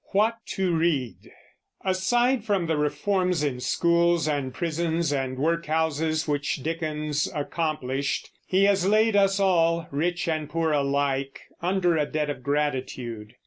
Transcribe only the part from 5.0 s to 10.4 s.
and workhouses which Dickens accomplished, he has laid us all, rich